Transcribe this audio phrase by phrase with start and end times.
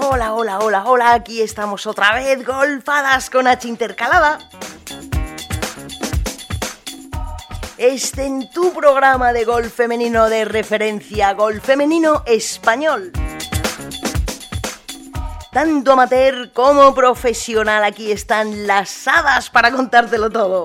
[0.00, 4.38] Hola, hola, hola, hola, aquí estamos otra vez, golfadas con H intercalada.
[7.76, 13.12] Este en tu programa de golf femenino de referencia, golf femenino español.
[15.52, 20.64] Tanto amateur como profesional, aquí están las hadas para contártelo todo.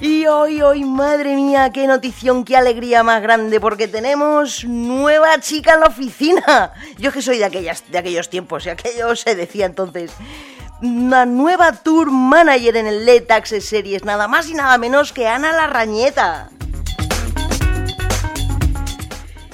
[0.00, 5.74] Y hoy, hoy, madre mía, qué notición, qué alegría más grande, porque tenemos nueva chica
[5.74, 6.72] en la oficina.
[6.98, 10.12] Yo que soy de, aquellas, de aquellos tiempos, y aquello se decía entonces.
[10.80, 15.52] Una nueva tour manager en el Access Series, nada más y nada menos que Ana
[15.52, 16.50] Larrañeta.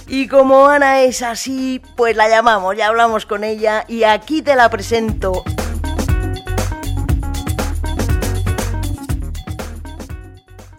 [0.07, 4.55] Y como Ana es así, pues la llamamos, ya hablamos con ella y aquí te
[4.55, 5.43] la presento.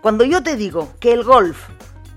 [0.06, 1.68] Cuando yo te digo que el golf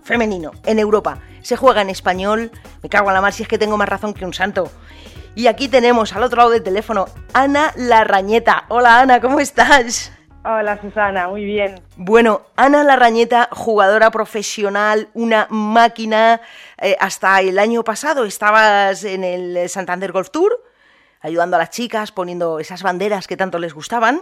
[0.02, 2.50] femenino en Europa se juega en español,
[2.82, 4.70] me cago en la mar si es que tengo más razón que un santo.
[5.34, 8.66] Y aquí tenemos al otro lado del teléfono Ana Larrañeta.
[8.68, 10.12] Hola Ana, ¿cómo estás?
[10.44, 11.80] Hola Susana, muy bien.
[11.96, 16.42] Bueno, Ana Larrañeta, jugadora profesional, una máquina.
[16.76, 20.62] Eh, hasta el año pasado estabas en el Santander Golf Tour,
[21.22, 24.20] ayudando a las chicas, poniendo esas banderas que tanto les gustaban.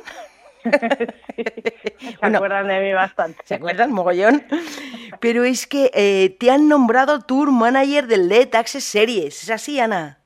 [2.20, 3.38] se acuerdan de mí bastante.
[3.44, 3.92] ¿Se acuerdan?
[3.92, 4.44] Mogollón.
[5.20, 9.42] Pero es que eh, te han nombrado Tour Manager del LED Access Series.
[9.42, 10.18] ¿Es así, Ana?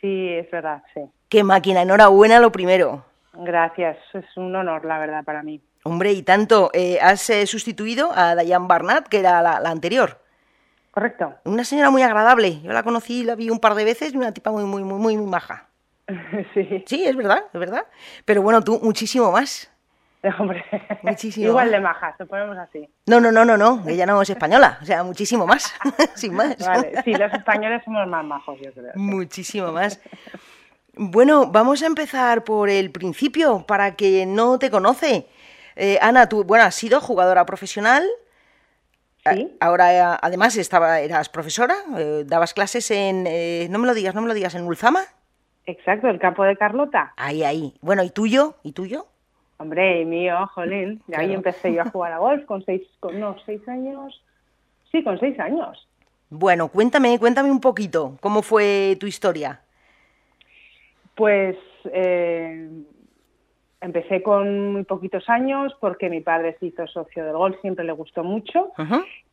[0.00, 1.00] Sí, es verdad, sí.
[1.28, 3.04] Qué máquina, enhorabuena lo primero.
[3.32, 5.60] Gracias, es un honor, la verdad, para mí.
[5.84, 10.20] Hombre, y tanto, eh, has eh, sustituido a Diane Barnett, que era la, la, anterior.
[10.90, 11.34] Correcto.
[11.44, 12.60] Una señora muy agradable.
[12.62, 14.98] Yo la conocí, la vi un par de veces y una tipa muy, muy, muy,
[14.98, 15.68] muy, muy maja.
[16.54, 16.84] Sí.
[16.86, 17.84] Sí, es verdad, es verdad.
[18.24, 19.70] Pero bueno, tú muchísimo más.
[20.38, 20.64] Hombre,
[21.02, 22.88] Muchísimo igual de majas, lo ponemos así.
[23.06, 25.72] No, no, no, no, no, ella no es española, o sea, muchísimo más,
[26.14, 26.56] sin más.
[26.58, 28.92] Vale, sí, los españoles somos más majos, yo creo.
[28.94, 30.00] Muchísimo más.
[30.94, 35.26] Bueno, vamos a empezar por el principio, para quien no te conoce.
[35.76, 38.02] Eh, Ana, tú, bueno, has sido jugadora profesional.
[39.30, 39.56] Sí.
[39.60, 43.92] A- Ahora, eh, además, estaba, eras profesora, eh, dabas clases en, eh, no me lo
[43.94, 45.02] digas, no me lo digas, en Ulzama.
[45.66, 47.12] Exacto, el campo de Carlota.
[47.16, 47.74] Ahí, ahí.
[47.82, 48.54] Bueno, ¿y tuyo?
[48.62, 49.06] ¿Y tuyo?
[49.58, 51.00] Hombre, mío, jolín.
[51.06, 51.38] De ahí Claro.
[51.38, 54.22] empecé yo a jugar a golf con seis, con, no, seis años.
[54.92, 55.88] Sí, con seis años.
[56.28, 59.60] Bueno, cuéntame, cuéntame un poquito, ¿cómo fue tu historia?
[61.14, 61.56] Pues
[61.92, 62.68] eh,
[63.80, 67.92] empecé con muy poquitos años porque mi padre se hizo socio del golf, siempre le
[67.92, 68.72] gustó mucho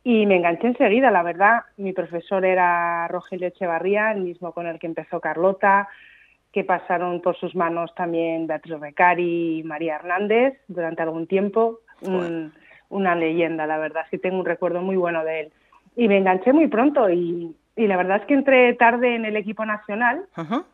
[0.04, 1.62] y me enganché enseguida, la verdad.
[1.76, 5.88] Mi profesor era Rogelio Echevarría, el mismo con el que empezó Carlota,
[6.54, 11.80] que pasaron por sus manos también Beatriz Recari y María Hernández durante algún tiempo.
[12.00, 12.52] Un-
[12.90, 15.52] una leyenda, la verdad, sí tengo un recuerdo muy bueno de él.
[15.96, 19.36] Y me enganché muy pronto y, y la verdad es que entré tarde en el
[19.36, 20.64] equipo nacional, Ujú.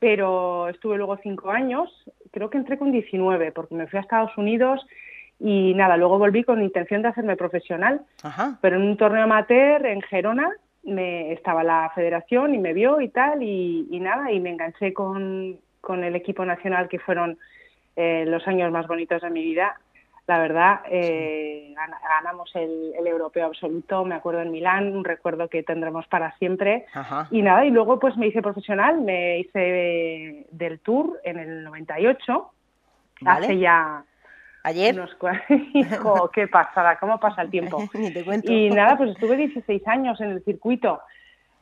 [0.00, 1.88] pero estuve luego cinco años,
[2.32, 4.84] creo que entré con 19, porque me fui a Estados Unidos
[5.38, 8.58] y nada, luego volví con intención de hacerme profesional, Ajá.
[8.60, 10.50] pero en un torneo amateur en Gerona
[10.86, 14.92] me, estaba la federación y me vio y tal, y, y nada, y me enganché
[14.92, 17.38] con, con el equipo nacional que fueron
[17.96, 19.78] eh, los años más bonitos de mi vida.
[20.26, 25.48] La verdad, eh, gana- ganamos el, el europeo absoluto, me acuerdo en Milán, un recuerdo
[25.48, 26.86] que tendremos para siempre.
[26.94, 27.28] Ajá.
[27.30, 32.50] Y nada, y luego pues me hice profesional, me hice del tour en el 98,
[33.20, 33.46] Vale.
[33.46, 34.02] hace ya
[34.66, 34.94] ¿Ayer?
[34.98, 35.40] unos cua-
[35.74, 37.78] Hijo, qué pasada, cómo pasa el tiempo.
[37.94, 38.50] Ni te cuento.
[38.52, 41.00] Y nada, pues estuve 16 años en el circuito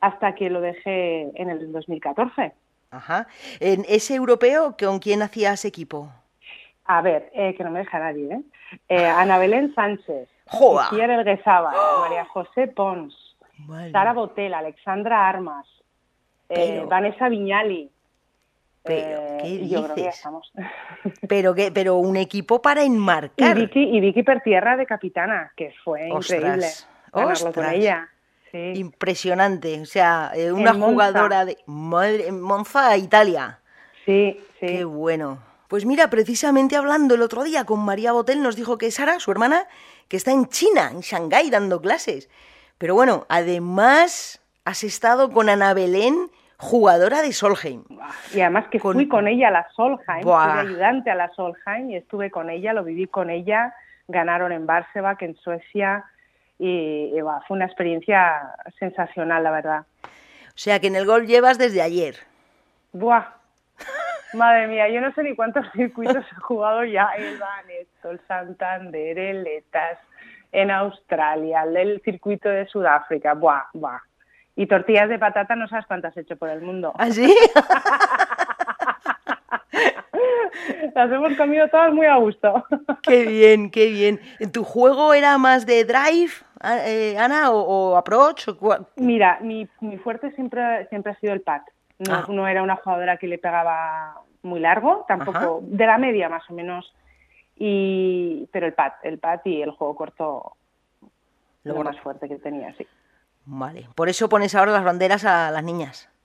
[0.00, 2.52] hasta que lo dejé en el 2014.
[2.90, 3.26] Ajá.
[3.60, 6.10] En ese europeo, ¿con quién hacías equipo?
[6.86, 8.40] A ver, eh, que no me deja nadie, ¿eh?
[8.88, 10.88] Eh, Ana Belén Sánchez, ¡Joa!
[10.90, 13.14] Isier Elguezaba, María José Pons,
[13.92, 14.12] Sara.
[14.14, 15.66] Botel, Alexandra Armas,
[16.48, 17.90] eh, Vanessa Viñali.
[18.84, 20.18] Pero, eh, ¿qué y yo creo que ya dices?
[20.18, 20.52] estamos.
[21.28, 23.56] Pero, que, pero un equipo para y, enmarcar.
[23.56, 26.66] Vicky, y Vicky Pertierra de capitana, que fue Ostras, increíble
[27.12, 28.08] ganarlo con ella.
[28.52, 28.72] Sí.
[28.76, 29.80] Impresionante.
[29.80, 30.92] O sea, eh, una En Monza.
[30.92, 31.58] jugadora de.
[31.66, 33.58] Madre, Monza, Italia.
[34.04, 34.66] Sí, sí.
[34.66, 35.38] Qué bueno.
[35.68, 39.32] Pues mira, precisamente hablando el otro día con María Botel, nos dijo que Sara, su
[39.32, 39.66] hermana,
[40.08, 42.28] que está en China, en Shanghái, dando clases.
[42.78, 47.84] Pero bueno, además has estado con Ana Belén, jugadora de Solheim.
[48.32, 50.60] Y además que Con- fui con ella a la Solheim, Buah.
[50.60, 53.74] fui ayudante a la Solheim y estuve con ella, lo viví con ella,
[54.08, 56.04] ganaron en Barsebak, en Suecia,
[56.58, 57.12] y,
[57.46, 59.86] fue una experiencia sensacional, la verdad.
[60.02, 62.16] O sea que en el gol llevas desde ayer.
[62.92, 63.24] Buah,
[64.34, 69.18] madre mía, yo no sé ni cuántos circuitos he jugado ya, el Banesto, el Santander,
[69.18, 69.98] el Letas,
[70.52, 73.98] en Australia, el circuito de Sudáfrica, buah, buah.
[74.56, 76.92] Y tortillas de patata no sabes cuántas he hecho por el mundo.
[76.96, 77.34] ¿Ah, sí?
[80.94, 82.64] Las hemos comido todas muy a gusto.
[83.02, 84.20] Qué bien, qué bien.
[84.52, 86.32] ¿Tu juego era más de drive,
[86.86, 88.46] eh, Ana, o, approach?
[88.96, 91.62] Mira, mi, mi, fuerte siempre, siempre ha sido el pad.
[91.98, 92.26] No, ah.
[92.28, 96.54] no, era una jugadora que le pegaba muy largo, tampoco, de la media más o
[96.54, 96.94] menos.
[97.56, 100.56] Y, pero el pad, el pad y el juego corto,
[101.64, 102.86] lo, más fuerte que tenía, sí.
[103.46, 106.08] Vale, por eso pones ahora las banderas a las niñas.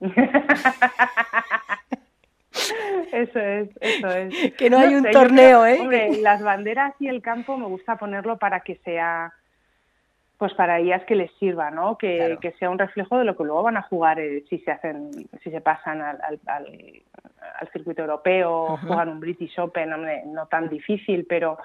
[3.12, 4.52] Eso es, eso es.
[4.54, 5.78] Que no, hay un torneo, ¿eh?
[5.80, 9.32] Hombre, las banderas y el campo me gusta ponerlo para que sea,
[10.36, 11.98] pues para ellas que les sirva, ¿no?
[11.98, 14.70] Que, que sea un reflejo de lo que luego van a jugar eh, si se
[14.70, 15.10] hacen,
[15.42, 20.68] si se pasan al, al, al, circuito europeo, juegan un British Open, hombre, no tan
[20.68, 21.58] difícil, pero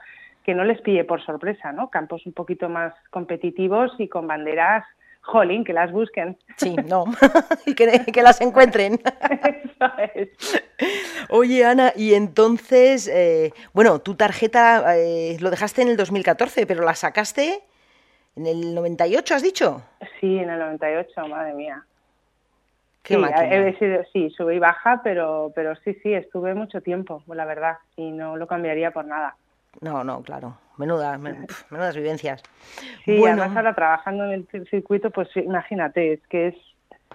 [0.43, 1.89] que no les pille por sorpresa, ¿no?
[1.89, 4.85] Campos un poquito más competitivos y con banderas
[5.25, 6.37] jolín, que las busquen.
[6.57, 7.05] Sí, no,
[7.65, 8.93] y que, las encuentren.
[9.29, 10.29] Eso es.
[11.29, 16.83] Oye, Ana, y entonces, eh, bueno, tu tarjeta eh, lo dejaste en el 2014, pero
[16.83, 17.63] la sacaste
[18.35, 19.81] en el 98, ¿has dicho?
[20.19, 21.83] Sí, en el 98, madre mía.
[23.03, 23.15] Qué
[23.77, 28.09] sí, sí, sube y baja, pero, pero sí, sí, estuve mucho tiempo, la verdad, y
[28.09, 29.35] no lo cambiaría por nada.
[29.81, 30.57] No, no, claro.
[30.77, 32.43] Menudas, menudas vivencias.
[33.05, 33.41] Sí, bueno.
[33.41, 36.55] además ahora trabajando en el circuito, pues imagínate, es que es,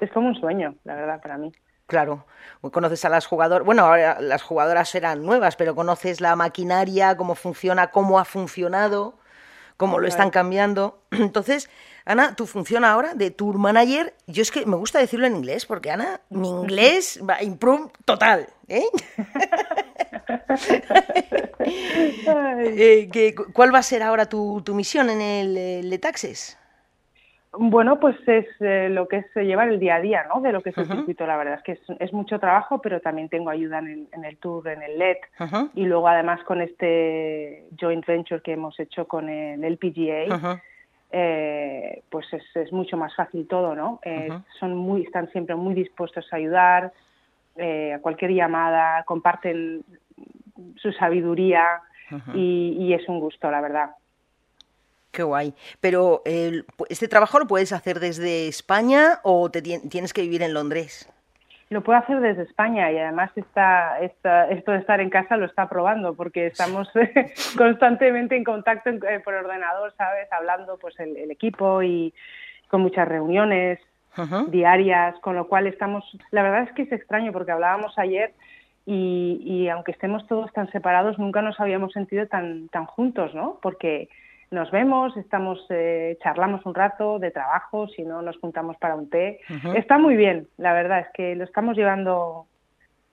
[0.01, 1.53] es como un sueño, la verdad, para mí.
[1.87, 2.25] Claro,
[2.71, 7.35] conoces a las jugadoras, bueno, ahora las jugadoras eran nuevas, pero conoces la maquinaria, cómo
[7.35, 9.15] funciona, cómo ha funcionado,
[9.77, 11.03] cómo lo están cambiando.
[11.11, 11.69] Entonces,
[12.05, 15.67] Ana, tu función ahora de tour manager, yo es que me gusta decirlo en inglés,
[15.67, 18.87] porque Ana, mi inglés va improve total, ¿eh?
[21.63, 26.59] Eh, ¿Cuál va a ser ahora tu, misión en el, Letaxes?
[27.53, 30.41] Bueno, pues es eh, lo que es llevar el día a día, ¿no?
[30.41, 33.29] De lo que es el circuito, la verdad es que es, mucho trabajo, pero también
[33.29, 35.17] tengo ayuda en el, tour, en el LED,
[35.75, 40.61] y luego además con este joint venture que hemos hecho con el, PGA,
[41.11, 44.01] eh, pues es, mucho más fácil todo, ¿no?
[44.61, 46.93] son muy, están siempre muy dispuestos a ayudar,
[47.59, 49.83] a cualquier llamada, comparten
[50.77, 51.65] su sabiduría
[52.35, 53.91] y, es un gusto, la verdad.
[55.11, 55.55] Qué guay.
[55.81, 56.23] Pero
[56.89, 61.09] ¿este trabajo lo puedes hacer desde España o te tienes que vivir en Londres?
[61.71, 65.69] Lo puedo hacer desde España y además está, esto de estar en casa lo está
[65.69, 66.91] probando porque estamos
[67.57, 70.27] constantemente en contacto eh, por ordenador, ¿sabes?
[70.33, 72.13] Hablando pues el, equipo y
[72.67, 73.79] con muchas reuniones
[74.49, 78.35] diarias, con lo cual estamos, la verdad es que es extraño porque hablábamos ayer
[78.87, 83.59] y, aunque estemos todos tan separados, nunca nos habíamos sentido tan, tan juntos, ¿no?
[83.63, 84.09] Porque
[84.51, 89.09] nos vemos, estamos, eh, charlamos un rato de trabajo, si no nos juntamos para un
[89.09, 89.41] té.
[89.77, 92.47] Está muy bien, la verdad es que lo estamos llevando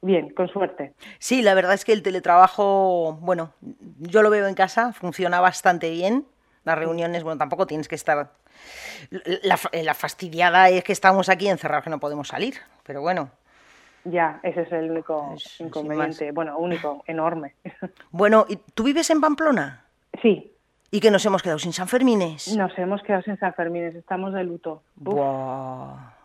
[0.02, 0.94] bien, con suerte.
[1.20, 3.52] Sí, la verdad es que el teletrabajo, bueno,
[4.00, 6.26] yo lo veo en casa, funciona bastante bien.
[6.64, 8.32] Las reuniones, bueno, tampoco tienes que estar...
[9.44, 13.30] La, la fastidiada es que estamos aquí encerrados, que no podemos salir, pero bueno,
[14.12, 17.56] ya, ese es el único inconveniente, bueno, único, enorme.
[18.12, 19.86] Bueno, ¿y tú vives en Pamplona?
[20.22, 20.52] Sí.
[20.90, 22.56] ¿Y que nos hemos quedado sin San Fermines?
[22.56, 24.82] Nos hemos quedado sin San Fermines, estamos de luto.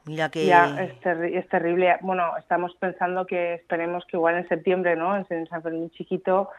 [0.04, 0.46] mira que...
[0.46, 1.96] Ya, es, es, terrible.
[2.00, 5.16] Bueno, estamos pensando que esperemos que igual en septiembre, ¿no?
[5.16, 6.50] En San Fermín chiquito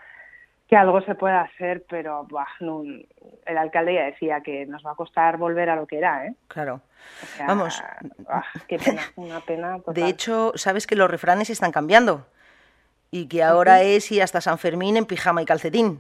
[0.73, 2.25] que algo se pueda hacer, pero
[3.45, 6.33] el alcalde ya decía que nos va a costar volver a lo que era, ¿eh?
[6.47, 6.81] Claro.
[7.45, 7.79] Vamos.
[8.67, 9.77] qué pena, una pena.
[9.93, 12.25] De hecho, sabes que los refranes están cambiando
[13.11, 15.99] y que ahora es y hasta San Fermín en pijama y calcetín.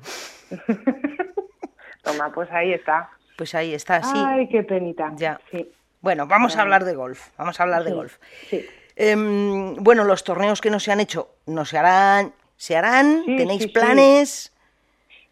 [2.01, 3.11] Toma, pues ahí está.
[3.37, 4.17] Pues ahí está, sí.
[4.25, 5.11] Ay, qué penita.
[5.17, 5.39] Ya.
[5.51, 5.71] Sí.
[6.01, 7.29] Bueno, vamos a hablar de golf.
[7.37, 8.17] Vamos a hablar de golf.
[8.49, 8.65] Sí.
[8.95, 12.33] Em, bueno, los torneos que no se han hecho no se harán.
[12.57, 13.23] ¿Se harán?
[13.25, 14.52] ¿Tenéis planes?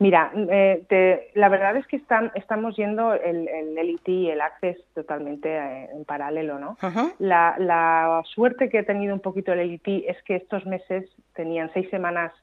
[0.02, 4.78] Mira, eh, la verdad es que están, estamos yendo el, el LIT y el Access
[4.96, 6.76] totalmente eh, en paralelo, ¿no?
[7.20, 11.88] la, suerte que ha tenido un poquito el LIT es que estos meses tenían seis
[11.92, 12.34] semanas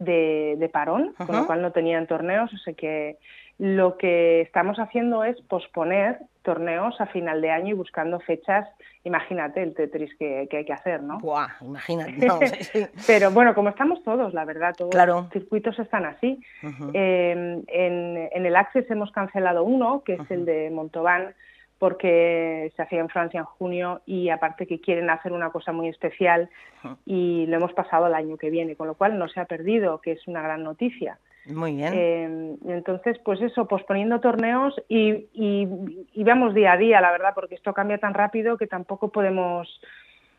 [0.00, 3.16] de, parón, con lo cual no tenían torneos, o sea que
[3.60, 8.68] lo que estamos haciendo es posponer torneos a final de año y buscando fechas.
[9.02, 11.18] Imagínate el Tetris que, hay que hacer, ¿no?
[11.18, 12.88] Buah, imagínate.
[13.06, 16.40] Pero bueno, como estamos todos, la verdad, todos los circuitos están así.
[16.62, 21.34] Em, en, el Access hemos cancelado uno, que es el de Montauban,
[21.78, 25.88] porque se hacía en Francia en junio y aparte que quieren hacer una cosa muy
[25.88, 26.48] especial
[27.04, 30.00] y lo hemos pasado el año que viene, con lo cual no se ha perdido,
[30.00, 31.18] que es una gran noticia.
[31.46, 31.92] Muy bien.
[31.94, 37.54] Eh, entonces, pues eso, posponiendo torneos y, y, vamos día a día, la verdad, porque
[37.54, 39.80] esto cambia tan rápido que tampoco podemos.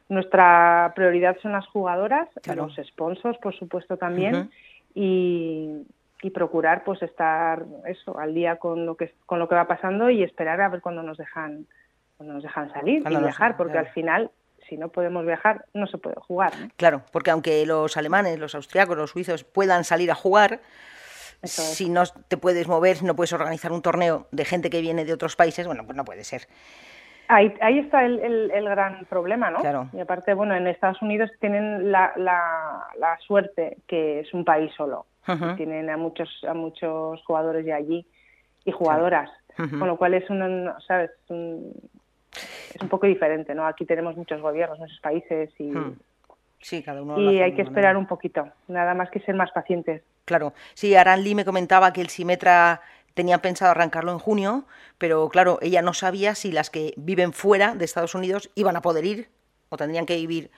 [0.10, 4.50] Nuestra prioridad son las jugadoras, los sponsors, por supuesto, también,
[4.96, 5.86] y,
[6.22, 10.10] y procurar pues estar eso al día con lo que con lo que va pasando
[10.10, 11.68] y esperar a ver cuándo nos dejan
[12.16, 14.32] cuando nos dejan salir y viajar porque al final
[14.68, 16.52] si no podemos viajar, no se puede jugar.
[16.76, 20.60] Claro, porque aunque los alemanes, los austriacos, los suizos puedan salir a jugar,
[21.44, 25.06] si no te puedes mover, si no puedes organizar un torneo de gente que viene
[25.06, 26.48] de otros países, bueno, pues no puede ser.
[27.30, 29.60] Ahí, ahí está el, el, gran problema, ¿no?
[29.60, 29.90] Claro.
[29.92, 35.06] Y aparte, bueno, en Estados Unidos tienen la, la, suerte que es un país solo.
[35.58, 38.08] Tienen a muchos, a muchos jugadores de allí
[38.64, 39.30] y jugadoras.
[39.58, 41.12] Con lo cual es un, ¿sabes?
[41.28, 41.74] Un,
[42.74, 43.66] es un poco diferente, ¿no?
[43.66, 45.98] Aquí tenemos muchos gobiernos, muchos países y, hmm.
[46.60, 50.04] sí, cada uno y hay que esperar un poquito, nada más que ser más pacientes.
[50.28, 52.82] Claro, sí, Aran Lee me comentaba que el Simetra
[53.14, 54.66] tenía pensado arrancarlo en junio,
[54.98, 58.82] pero claro, ella no sabía si las que viven fuera de Estados Unidos iban a
[58.82, 59.30] poder ir
[59.70, 60.52] o tendrían que vivir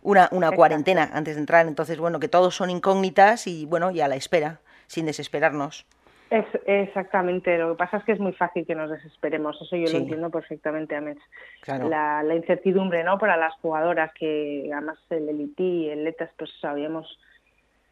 [0.00, 1.66] una, una cuarentena antes de entrar.
[1.66, 5.86] Entonces, bueno, que todos son incógnitas y bueno, ya a la espera, sin desesperarnos.
[6.30, 9.90] Es, exactamente, lo que pasa es que es muy fácil que nos desesperemos, eso yo
[9.90, 11.20] lo entiendo perfectamente, Amex.
[11.66, 13.18] La, la, incertidumbre, ¿no?
[13.18, 17.18] Para las jugadoras, que además el Elite y el Letas, pues habíamos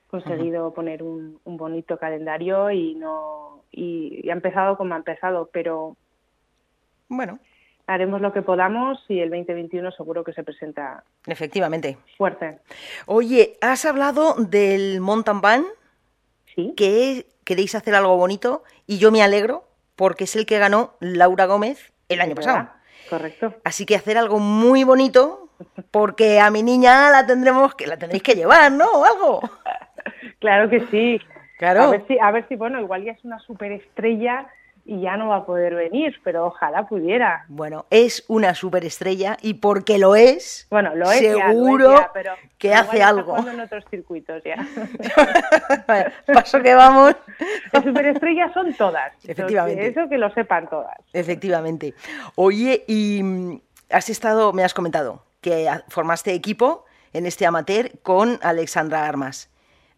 [0.08, 5.96] conseguido poner un, bonito calendario y no y, ha empezado como ha empezado, pero
[7.08, 7.38] bueno,
[7.86, 12.58] haremos lo que podamos y el 2021 seguro que se presenta efectivamente fuerte.
[13.06, 15.64] Oye, has hablado del mountain van,
[16.54, 19.64] sí, que queréis hacer algo bonito y yo me alegro
[19.96, 22.70] porque es el que ganó Laura Gómez el año pasado.
[23.10, 23.54] Correcto.
[23.64, 25.48] Así que hacer algo muy bonito
[25.90, 28.86] porque a mi niña la tendremos que la tendréis que llevar, ¿no?
[28.92, 29.40] O algo.
[30.38, 31.20] Claro que sí.
[31.58, 31.82] Claro.
[31.82, 34.48] A ver si, a ver si bueno, igual ya es una superestrella
[34.88, 37.44] y ya no va a poder venir, pero ojalá pudiera.
[37.48, 43.02] Bueno, es una superestrella y porque lo es, bueno, lo es seguro pero que hace
[43.02, 43.36] algo.
[43.36, 44.66] en otros circuitos ya.
[46.32, 47.14] paso que vamos.
[47.72, 49.12] Las superestrellas son todas.
[49.24, 49.88] Efectivamente.
[49.88, 50.96] Eso que lo sepan todas.
[51.12, 51.92] Efectivamente.
[52.36, 58.38] Oye, y mm, has estado, me has comentado que formaste equipo en este amateur con
[58.42, 59.50] Alexandra Armas.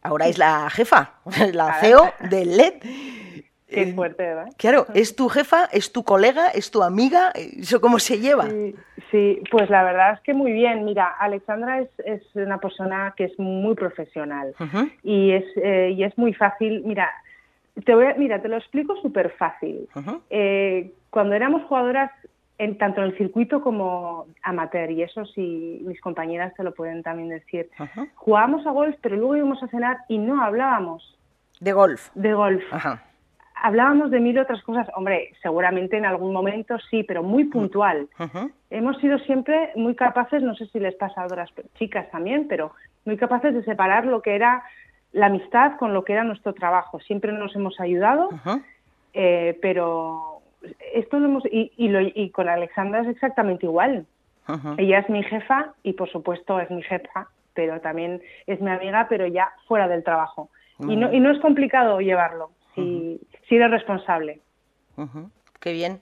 [0.02, 1.14] Ahora es la jefa,
[1.52, 2.74] la CEO del LED.
[3.70, 4.48] Qué eh, fuerte, ¿verdad?
[4.56, 7.30] Claro, ¿es tu jefa, es tu colega, es tu amiga?
[7.34, 8.48] ¿Eso cómo se lleva?
[9.10, 10.84] Sí, pues la verdad es que muy bien.
[10.84, 14.54] Mira, Alexandra es, es una persona que es muy profesional
[15.04, 16.82] y, es, eh, y es muy fácil.
[16.84, 17.08] Mira,
[17.84, 19.88] te voy a, mira, te lo explico súper fácil.
[20.30, 22.10] Eh, cuando éramos jugadoras,
[22.60, 27.02] en, tanto en el circuito como amateur, y eso sí, mis compañeras te lo pueden
[27.02, 27.70] también decir,
[28.14, 31.18] jugábamos a golf, pero luego íbamos a cenar y no hablábamos.
[31.60, 32.10] ¿De golf?
[32.14, 32.62] De golf.
[32.72, 33.02] Ajá
[33.62, 34.88] hablábamos de mil otras cosas.
[34.94, 38.08] Hombre, seguramente en algún momento sí, pero muy puntual.
[38.70, 42.72] Hemos sido siempre muy capaces, no sé si les pasa a otras chicas también, pero
[43.04, 44.62] muy capaces de separar lo que era
[45.12, 47.00] la amistad con lo que era nuestro trabajo.
[47.00, 48.30] Siempre nos hemos ayudado,
[49.12, 50.29] eh, pero
[50.94, 51.44] esto lo hemos.
[51.46, 54.06] Y, y, con Alexandra es exactamente igual.
[54.78, 59.06] Ella es mi jefa y, por supuesto, es mi jefa, pero también es mi amiga,
[59.08, 60.50] pero ya fuera del trabajo.
[60.80, 64.40] Y no, y no es complicado llevarlo si, eres responsable.
[65.60, 66.00] Qué bien.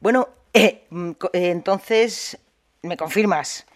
[0.00, 2.38] Bueno, eh, mm, eh, entonces,
[2.82, 3.66] ¿me confirmas?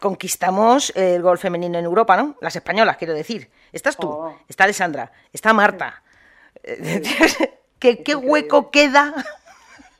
[0.00, 2.36] Conquistamos el gol femenino en Europa, ¿no?
[2.40, 3.50] Las españolas, quiero decir.
[3.72, 4.38] Estás tú, oh.
[4.48, 6.02] está Alessandra, está Marta.
[7.78, 9.14] ¿Qué, ¿Qué, hueco queda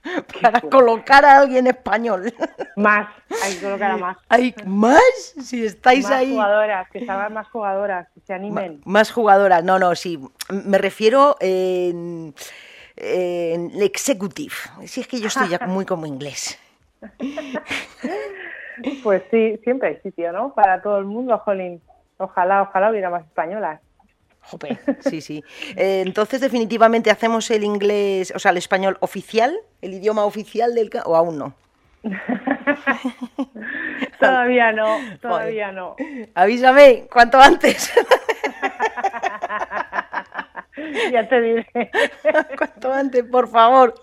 [0.42, 2.32] para colocar a alguien español?
[2.76, 3.08] Más,
[3.42, 4.18] hay que colocar a más.
[4.28, 5.00] ¿Hay más?
[5.42, 6.28] Si estáis ahí.
[6.28, 8.82] Más jugadoras, que salgan más jugadoras, que se animen.
[8.84, 10.20] más jugadoras, no, no, sí.
[10.50, 12.34] Me refiero en,
[12.96, 14.54] en executive.
[14.84, 16.58] Si es que yo estoy ya muy como inglés.
[19.02, 20.52] Pues sí, siempre hay sitio, ¿no?
[20.52, 21.80] Para todo el mundo, Jolín.
[22.18, 23.80] Ojalá, ojalá hubiera más españolas.
[24.46, 25.44] Jope, sí, sí.
[25.76, 30.88] Eh, entonces, definitivamente hacemos el inglés, o sea, el español oficial, el idioma oficial del...
[31.04, 31.54] o aún no.
[34.20, 35.96] todavía no, todavía no.
[36.34, 37.92] Avísame, cuanto antes.
[41.10, 41.66] ya te diré.
[42.56, 43.94] cuanto antes, por favor.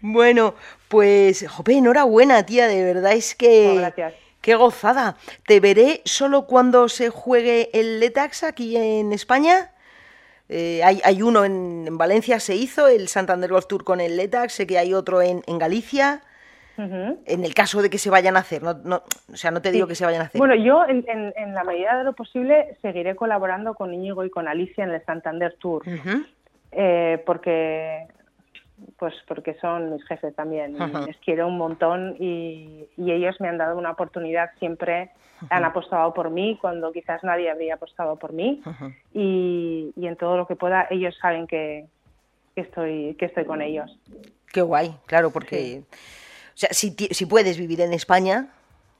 [0.00, 0.54] bueno,
[0.88, 3.74] pues, jope, enhorabuena, tía, de verdad es que...
[3.76, 4.25] gracias.
[4.46, 5.16] ¡Qué gozada!
[5.44, 9.72] ¿Te veré solo cuando se juegue el Letax aquí en España?
[10.48, 14.64] Eh, hay, uno en, Valencia, se hizo, el Santander Golf Tour con el Letax, sé
[14.68, 16.22] que hay otro en, Galicia.
[16.78, 19.72] En el caso de que se vayan a hacer, no, no, o sea, no te
[19.72, 20.38] digo que se vayan a hacer.
[20.38, 24.46] Bueno, yo en, en, la medida de lo posible seguiré colaborando con Íñigo y con
[24.46, 25.82] Alicia en el Santander Tour,
[26.70, 28.06] eh, porque
[28.98, 33.58] pues porque son mis jefes también, les quiero un montón y, y, ellos me han
[33.58, 35.10] dado una oportunidad siempre,
[35.50, 38.62] han apostado por mí cuando quizás nadie habría apostado por mí
[39.12, 41.86] y, y, en todo lo que pueda ellos saben que,
[42.54, 43.98] que, estoy, que estoy con ellos.
[44.52, 45.82] Qué guay, claro, porque
[46.56, 48.48] o sea, si, si puedes vivir en España,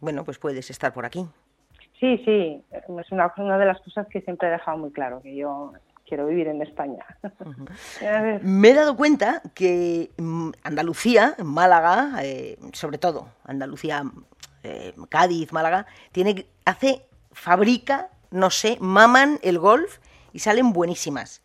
[0.00, 1.26] bueno, pues puedes estar por aquí.
[1.99, 5.35] Sí, sí, es una, una de las cosas que siempre he dejado muy claro, que
[5.35, 5.73] yo
[6.07, 7.05] quiero vivir en España.
[8.43, 14.05] Me he dado cuenta que mm, Andalucía, Málaga, eh, sobre todo Andalucía,
[14.63, 19.99] eh, Cádiz, Málaga, tiene, hace, fabrica, no sé, maman el golf
[20.33, 21.43] y salen buenísimas.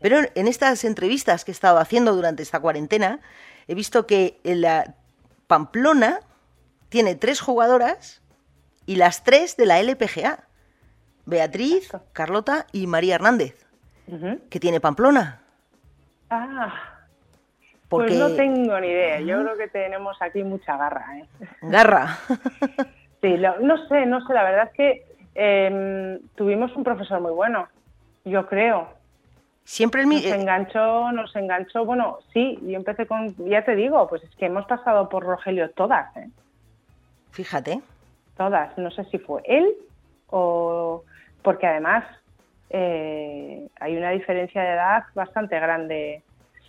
[0.00, 3.20] Pero en estas entrevistas que he estado haciendo durante esta cuarentena,
[3.68, 4.94] he visto que la
[5.46, 6.20] Pamplona
[6.88, 8.22] tiene tres jugadoras
[8.86, 10.46] y las tres de la LPGA.
[11.26, 13.69] Beatriz, Carlota y María Hernández.
[14.48, 15.40] ¿Qué tiene Pamplona?
[16.30, 17.00] Ah,
[17.88, 19.20] pues no tengo ni idea.
[19.20, 21.18] Yo creo que tenemos aquí mucha garra.
[21.18, 21.24] ¿eh?
[21.62, 22.18] ¿Garra?
[23.20, 24.32] sí, no sé, no sé.
[24.32, 27.68] La verdad es que em, tuvimos un profesor muy bueno,
[28.24, 28.88] yo creo.
[29.64, 31.84] Siempre el Nos enganchó, nos enganchó.
[31.84, 33.34] Bueno, sí, yo empecé con.
[33.48, 36.16] Ya te digo, pues es que hemos pasado por Rogelio todas.
[36.16, 36.28] ¿eh?
[37.32, 37.80] Fíjate.
[38.36, 38.76] Todas.
[38.78, 39.74] No sé si fue él
[40.28, 41.02] o.
[41.42, 42.04] Porque además
[42.70, 46.22] eh, hay una diferencia de edad bastante grande.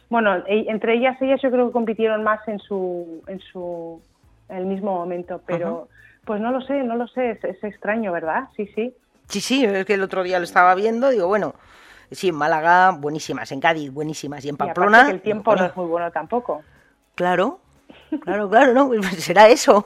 [0.10, 4.01] Bueno, e, entre ellas, ellas yo creo que compitieron más en su, en su,
[4.50, 5.88] el mismo momento, pero
[6.25, 8.50] pues no lo sé, no lo sé, es, extraño, ¿verdad?
[8.55, 8.96] Sí, sí.
[9.27, 11.55] Sí, sí, es que el otro día lo estaba viendo, digo, bueno,
[12.10, 15.10] sí, en Málaga buenísimas, en Cádiz buenísimas y en Pamplona...
[15.10, 16.63] el tiempo no es muy bueno tampoco.
[17.15, 17.60] Claro,
[18.24, 18.88] claro, claro, ¿no?
[18.88, 19.86] Pues será eso.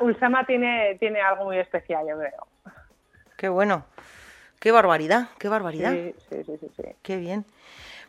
[0.00, 2.46] Ulsama, tiene, tiene algo muy especial, yo creo.
[3.36, 3.84] Qué bueno.
[4.60, 5.92] Qué barbaridad, qué barbaridad.
[5.92, 6.82] Sí, sí, sí, sí.
[7.02, 7.46] Qué bien.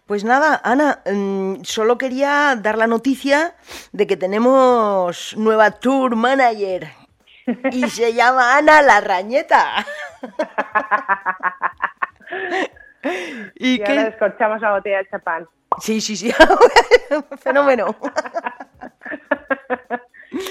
[0.05, 3.55] Pues nada, Ana, mm, solo quería dar la noticia
[3.93, 6.89] de que tenemos nueva tour manager
[7.71, 9.85] y se llama Ana la Rañeta.
[13.55, 15.47] y, que ahora descorchamos la botella de chapán.
[15.79, 16.33] Sí, sí, sí.
[17.41, 17.95] Fenómeno.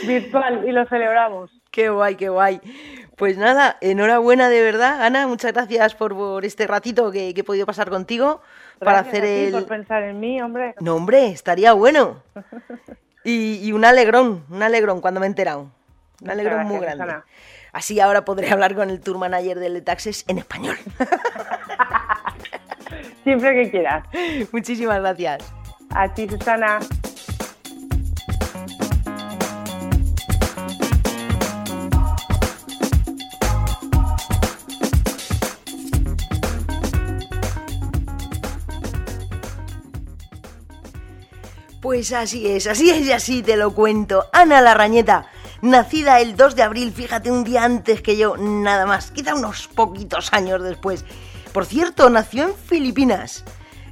[0.06, 1.50] Virtual y lo celebramos.
[1.70, 2.58] Qué guay, qué guay.
[3.20, 5.26] Pues nada, enhorabuena de verdad, Ana.
[5.26, 8.40] Muchas gracias por, este ratito que, he podido pasar contigo
[8.78, 9.52] para hacer el.
[9.52, 10.74] por pensar en mí, hombre.
[10.80, 12.22] No, hombre, estaría bueno.
[13.22, 15.70] Y, un alegrón, un alegrón cuando me he enterado.
[16.22, 17.16] Un alegrón muy grande.
[17.70, 20.78] Así ahora podré hablar con el tour manager del Taxes en español.
[23.24, 24.06] Siempre que quieras.
[24.52, 25.52] Muchísimas gracias.
[25.90, 26.78] A ti, Susana.
[42.00, 44.24] Pues así es, así es y así te lo cuento.
[44.32, 45.26] Ana Larrañeta,
[45.60, 49.68] nacida el 2 de abril, fíjate, un día antes que yo, nada más, quizá unos
[49.68, 51.04] poquitos años después.
[51.52, 53.44] Por cierto, nació en Filipinas,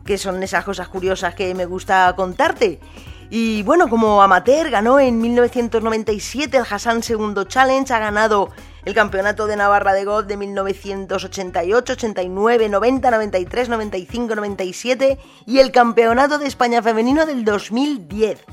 [0.07, 2.81] que son esas cosas curiosas que me gusta contarte.
[3.29, 8.49] Y bueno, como amateur ganó en 1997 el Hassan Segundo Challenge, ha ganado
[8.84, 15.72] el Campeonato de Navarra de Golf de 1988, 89, 90, 93, 95, 97 y el
[15.72, 18.44] Campeonato de España Femenino del 2010.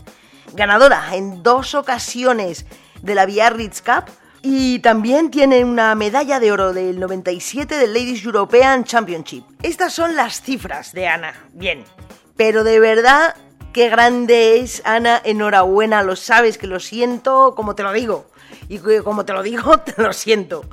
[0.53, 2.65] Ganadora en dos ocasiones
[3.01, 4.05] de la Biarritz Cup
[4.41, 9.43] y también tiene una medalla de oro del 97 del Ladies European Championship.
[9.63, 11.33] Estas son las cifras de Ana.
[11.53, 11.83] Bien.
[12.38, 13.35] Pero de verdad,
[13.73, 15.19] qué grande es Ana.
[15.23, 18.27] Enhorabuena, lo sabes que lo siento, como te lo digo.
[18.67, 20.63] Y como te lo digo, te lo siento.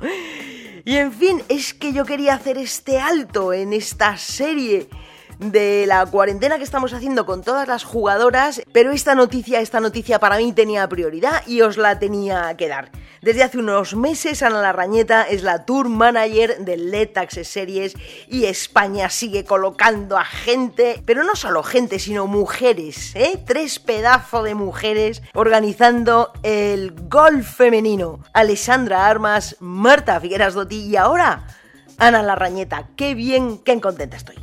[0.85, 4.89] Y en fin, es que yo quería hacer este alto en esta serie
[5.39, 10.19] de la cuarentena que estamos haciendo con todas las jugadoras, pero esta noticia, esta noticia
[10.19, 12.91] para mí tenía prioridad y os la tenía que dar.
[13.23, 17.93] Desde hace unos meses Ana Larrañeta es la tour manager del Letax Series
[18.27, 23.41] y España sigue colocando a gente, pero no solo gente, sino mujeres, ¿eh?
[23.47, 28.19] Tres pedazos de mujeres organizando el golf femenino.
[28.33, 31.47] Alessandra Armas, Marta Figueras Dotti y ahora
[31.97, 32.89] Ana Larrañeta.
[32.97, 34.35] Qué bien, qué contenta estoy.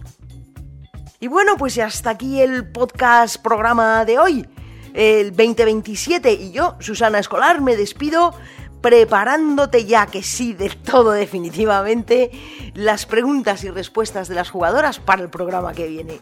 [1.20, 4.48] Y bueno, pues hasta aquí el podcast programa de hoy,
[4.94, 6.32] el 2027.
[6.32, 8.32] Y yo, Susana Escolar, me despido
[8.80, 12.30] preparándote ya que sí, de todo definitivamente,
[12.74, 16.20] las preguntas y respuestas de las jugadoras para el programa que viene.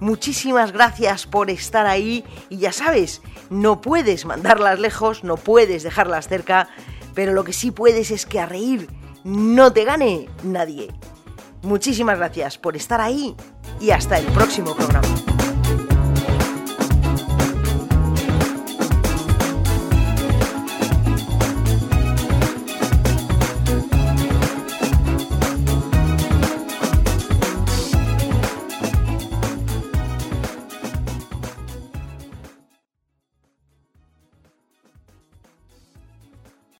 [0.00, 6.28] Muchísimas gracias por estar ahí y ya sabes, no puedes mandarlas lejos, no puedes dejarlas
[6.28, 6.68] cerca,
[7.14, 8.88] pero lo que sí puedes es que a reír
[9.24, 10.88] no te gane nadie.
[11.62, 13.34] Muchísimas gracias por estar ahí
[13.80, 15.35] y hasta el próximo programa.